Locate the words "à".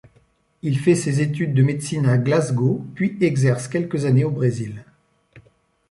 2.07-2.17